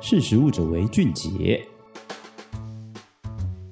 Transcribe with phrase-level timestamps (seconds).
[0.00, 1.60] 识时务者为俊杰。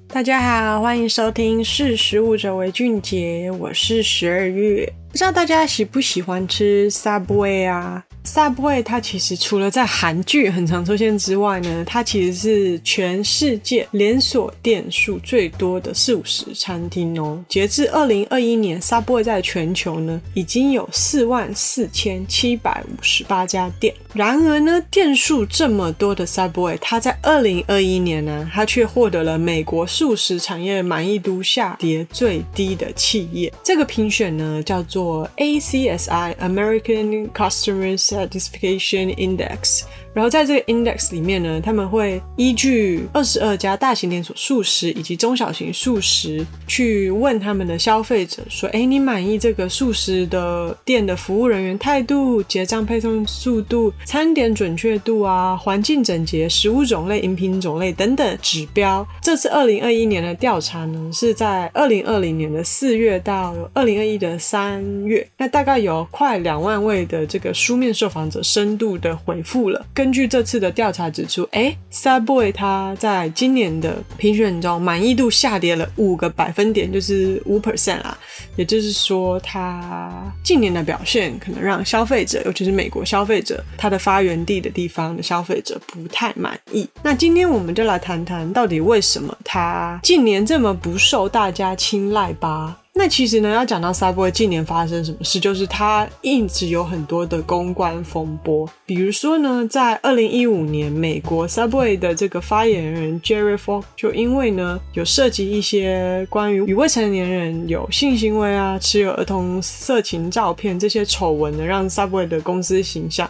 [0.09, 4.91] 大家好，欢迎收听《识时务者为俊杰》，我是十二月。
[5.09, 8.03] 不知道大家喜不喜欢吃 Subway 啊
[8.37, 17.43] ？Subway 它其实除了在韩剧很常出现之外呢，它其实是全世界连锁店数最多的速食餐厅哦。
[17.49, 23.91] 截至二零二一年，Subway 在全球呢已经有四万四千七百五十八家店。
[24.13, 33.51] 然而呢，店数这么多的 Subway，它在二零二一年呢，它却获得了美国素食产业满意度下跌最低的企业。
[33.63, 39.87] 这个评选呢叫做 ACSI American Customers Satisfaction satisfaction index.
[40.17, 69.85] 然后在这个 index 里面呢，他们会依据二十二家大型连锁素食以及中小型素食去问他们的消费者说：“哎，你满意这个素食的店的服务人员态度、结账配送速度、餐点准确度啊、环境整洁、食物种类、饮品种类等等指标？”这次二零二一年的调查呢，是在二零二零年的四月到二零二一的三月，那大概有快两万位的这个书面受访者深度的回复了。
[70.07, 78.17] 根据这次的调查指出，哎，Subway 它在今年的评选中满意度下跌了五个百分点，就是五 percent 啊。
[78.55, 86.87] 也就是说，它近年的表现可能让消费者，尤其是美国消费者，它的发源地的地方的消费者不太满意。
[87.03, 92.77] 那今天我们就来谈谈，到底为什么它近年这么不受大家青睐吧。
[92.97, 98.67] 那其实呢，要讲到 Subway 近年发生什么事，就是它一直有很多的公关风波。
[98.87, 113.29] 比如说呢，在二零一五年，美国 Subway 的这个发言人 Jerry Falk 就因为呢有涉及一些关于与未成年人有性行为啊、持有儿童色情照片这些丑闻呢，让 Subway 的公司形象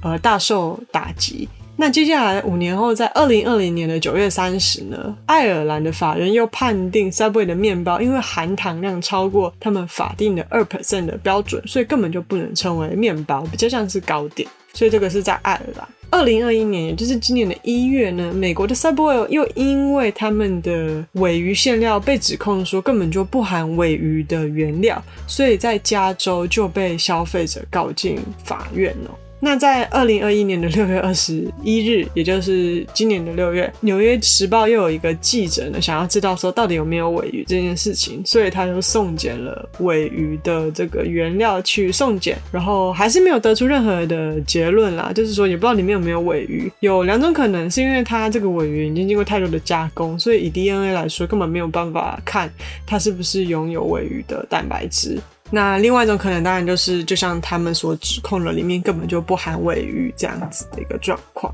[0.00, 1.48] 呃大受打击。
[1.80, 14.48] 那接下来五年后，在二零二零年的九月三十呢，爱尔兰的法院又判定 Subway 的面包因为含糖量超过他们法定的二 percent 的标准，所以根本就不能称为面包，比较像是糕点。
[14.72, 15.88] 所以这个是在爱尔兰。
[16.10, 29.10] 二零二一年，也就是今年的一月呢，美国的 Subway 又因为他们的鮪鱼馅料被指控说根本就不含鮪鱼的原料，所以在加州就被消费者告进法院了。
[29.40, 46.70] 那在二零二一年的六月二十一日，也就是今年的六月，《纽约时报》又有一个记者呢，想要知道说到底有没有尾鱼这件事情，所以他就送检了尾鱼的这个原料去送检，然后还是没有得出任何的结论啦，就是说也不知道里面有没有尾鱼。
[46.80, 52.52] 有两种可能，是因为它这个尾鱼已经经过太多的加工，所以以 DNA 来说根本没有办法看
[52.84, 55.18] 它是不是拥有尾鱼的蛋白质。
[55.50, 61.52] 那另外一种可能，当然就是就像他们所指控的，里面根本就不含尾鱼这样子的一个状况。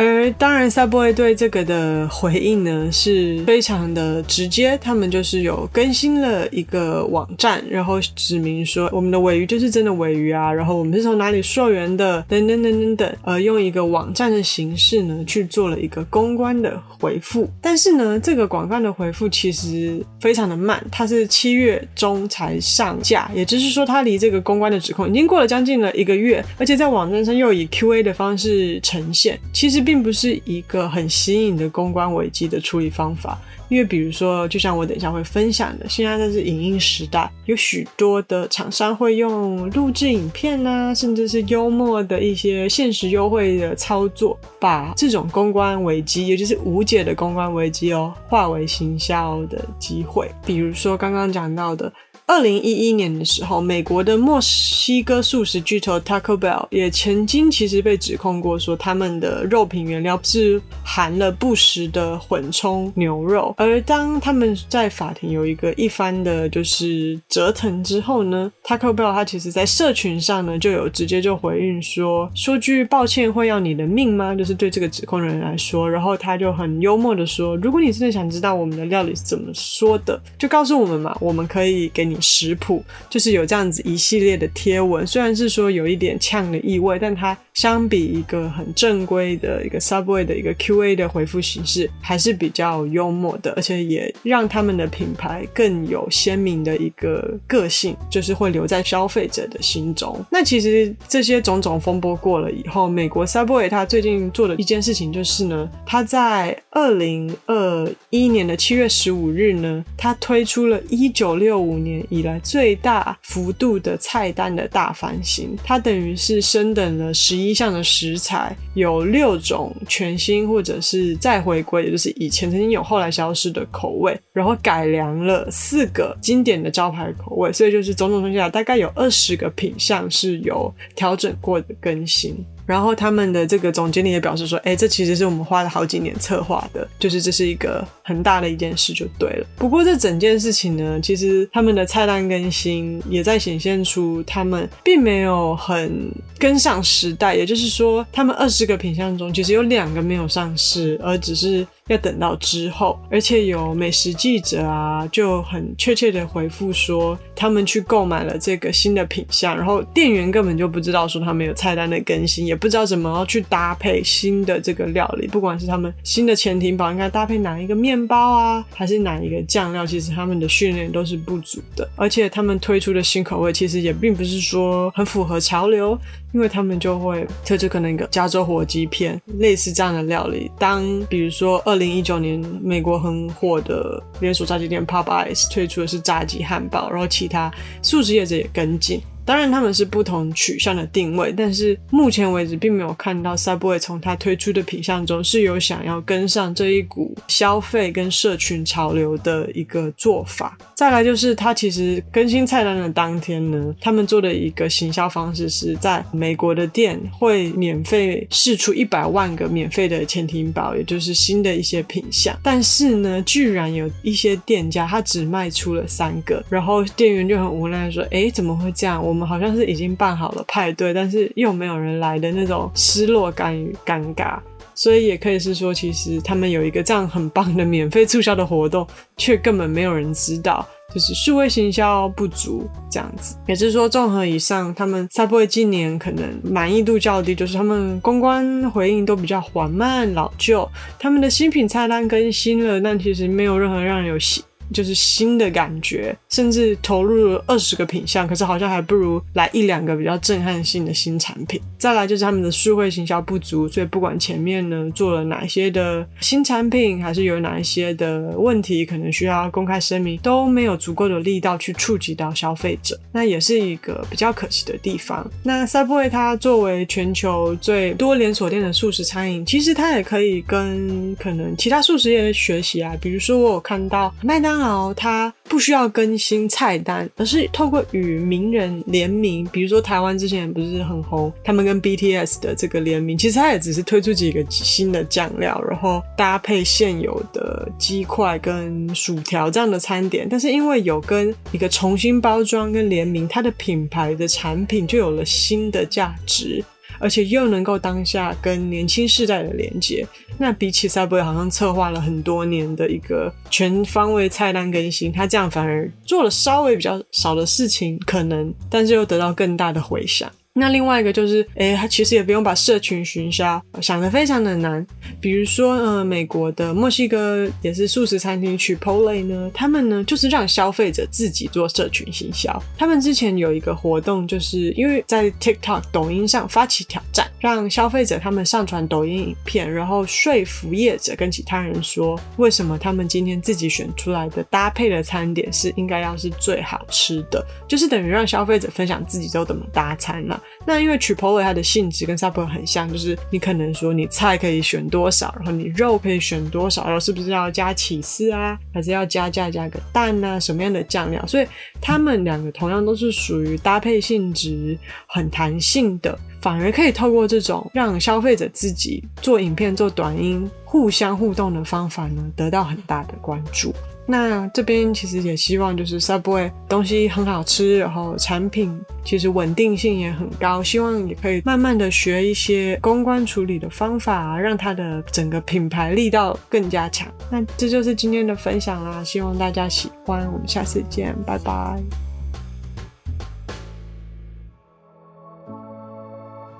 [0.00, 17.46] 而当然，Subway 对这个的回应呢是非常的直接，他们就是有更新了一个网站，然后指明说我们的尾鱼就是真的尾鱼啊，然后我们是从哪里溯源的，等等等等等，呃，用一个网站的形式呢去做了一个公关的回复。
[17.60, 29.89] 但是呢，这个广告的回复其实非常的慢，它是七月中才上架，也就是说，它离这个公关的指控已经过了将近了一个月，而且在网站上又以 QA 的方式呈现，其实。
[29.90, 33.36] 并不是一个很新颖的公关危机的处理方法，
[33.68, 50.30] 因为比如说，就像我等一下会分享的，现在这是影音时代，有许多的厂商会用录制影片啊，甚至是幽默的一些限时优惠的操作，把这种公关危机，也就是无解的公关危机哦，化为行销的机会。
[50.46, 51.92] 比如说刚刚讲到的。
[52.26, 63.54] 二零一一年的时候，美国的墨西哥素食巨头 Taco Bell 也曾经其实被指控过，说他们的肉品原料是含了不实的混充牛肉。
[63.56, 74.34] 而当他们在法庭有一个一番的就是折腾之后呢，Taco Bell 他其实在社群上呢就有直接就回应说，说句抱歉会要你的命吗？
[74.34, 82.18] 就是对这个指控人来说，然后他就很幽默的说，如果你真的想知道我们的料理是怎么说的，就告诉我们嘛，我们可以给你。
[82.20, 100.18] 食谱就是有这样子一系列的贴文，虽然是说有一点呛的意味，但它相比一个很正规的一个 Subway 的一个 QA 的回复形式，还是比较幽默的，而且也让他们的品牌更有鲜明的一个个性，就是会留在消费者的心中。
[100.30, 115.56] 那其实这些种种风波过了以后，美国 Subway 他最近做的一件事情就是呢，他在二零二一年的七月十五日呢，它推出了一九六五年以来最大幅度的菜单的大翻新。
[115.64, 132.46] 它等于是升等了十一项的食材，有六种全新或者是再回归，也就是以前曾经有后来消失的口味，然后改良了四个经典的招牌口味，所以就是种种东西啊，大概有二十个品项是有调整过的更新。
[132.70, 139.46] 然后他们的这个总经理也表示说：“哎，这其实是我们花了好几年策划的，就是这是一个很大的一件事，就对了。
[139.56, 175.98] 不过这整件事情呢，其实他们的菜单更新也在显现出他们并没有很跟上时代，也就是说，他们二十个品相中，其实有两个没有上市，而只是。”要等到之后，而且有美食记者啊，就很确切的回复说，他们去购买了这个新的品相，然后店员根本就不知道说他们有菜单的更新，也不知道怎么要去搭配新的这个料理，不管是他们新的潜艇堡应该搭配哪一个面包啊，还是哪一个酱料，其实他们的训练都是不足的，而且他们推出的新口味其实也并不是说很符合潮流。
[176.32, 187.50] 因为他们就会推出可能一个加州火鸡片类似这样的料理，当比如说二零一九年美国很火的连锁炸鸡店 Popeyes 推出的是炸鸡汉堡，然后其他
[187.82, 189.00] 素食业者也跟进。
[189.30, 200.58] 当然，他们是不同取向的定位，但是目前为止并没有看到 Subway 从它推出的品项中是有想要跟上这一股消费跟社群潮流的一个做法。
[200.74, 212.36] 再来就是，它其实更新菜单的当天呢，他们做的一个行销方式是在美国的店会免费试出一百万个免费的潜艇堡，也就是新的一些品项。
[212.42, 219.00] 但是呢，居然有一些店家他只卖出了三个，然后店员就很无奈说：“诶，怎么会这样？
[219.00, 224.38] 我们。”们好像是已经办好了派对，但是又没有人来的那种失落感与尴尬，
[224.74, 228.86] 所以也可以是说，其实他们有一个这样很棒的免费促销的活动，
[229.18, 233.36] 却根本没有人知道，就是数位行销不足这样子。
[233.46, 240.66] 也是说，综合以上，他们 Subway 今年可能满意度较低，就是他们公关回应都比较缓慢老旧，
[240.98, 244.42] 他们的新品菜单更新了，但其实没有任何让人有喜。
[244.72, 251.60] 就是新的感觉，甚至投入了二十个品项，可是好像还不如来一两个比较震撼性的新产品。
[251.78, 265.28] 再来就是他们的数位行销不足，所以不管前面呢做了哪些的新产品，还是有哪一些的问题，可能需要公开声明，都没有足够的力道去触及到消费者，那也是一个比较可惜的地方。
[265.42, 274.59] 那 Subway 它作为全球最多连锁店的速食餐饮，其实它也可以跟可能其他速食业学习啊，比如说我有看到麦当。
[274.60, 296.62] 好，它不需要更新菜单，而是透过与名人联名，比如说台湾之前不是很红，他们跟 BTS 的这个联名，其实它也只是推出几个新的酱料，然后搭配现有的鸡块跟薯条这样的餐点，但是因为有跟一个重新包装跟联名，它的品牌的产品就有了新的价值。
[297.00, 300.06] 而且又能够当下跟年轻世代的连接，
[300.38, 310.30] 那比起 Subway 好像策划了很多年的一个全方位菜单更新，他这样反而做了稍微比较少的事情，可能，但是又得到更大的回响。
[310.54, 314.84] 那另外一个就是，诶，他其实也不用把社群行销想得非常的难。
[315.20, 322.60] 比如说，呃，美国的墨西哥也是素食餐厅 Chipotle 呢，他们呢就是让消费者自己做社群行销。
[322.76, 340.38] 他们之前有一个活动，就是因为在 TikTok 抖音上发起挑战，让消费者他们上传抖音影片，然后说服业者跟其他人说，为什么他们今天自己选出来的搭配的餐点是应该要是最好吃的，就是等于让消费者分享自己都怎么搭餐了。
[340.66, 351.26] 那因为 Chipotle 它的性质跟 Subway 很像，就是你可能说你菜可以选多少，然后你肉可以选多少，然后是不是要加起司啊，还是要加价加个蛋啊，什么样的酱料？
[351.26, 351.46] 所以
[351.80, 363.74] 他们两个同样都是属于搭配性质很弹性的，反而可以透过这种让消费者自己做影片、做短音互相互动的方法呢，得到很大的关注。
[364.10, 377.06] 那这边其实也希望就是 Subway 东西很好吃，然后产品其实稳定性也很高，希望也可以慢慢的学一些公关处理的方法，让它的整个品牌力道更加强。
[377.30, 381.80] 那这就是今天的分享啦，希望大家喜欢，我们下次见，拜拜。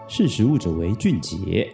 [0.07, 1.69] 识食物者为俊杰。